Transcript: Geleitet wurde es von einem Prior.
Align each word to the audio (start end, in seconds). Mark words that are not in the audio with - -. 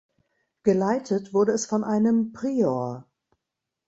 Geleitet 0.63 1.31
wurde 1.31 1.51
es 1.51 1.67
von 1.67 1.83
einem 1.83 2.31
Prior. 2.33 3.07